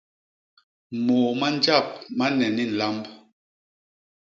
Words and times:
Môô 1.05 1.29
ma 1.39 1.47
njap 1.55 1.87
ma 2.17 2.25
nne 2.31 2.47
ni 2.55 2.63
nlamb. 2.69 3.03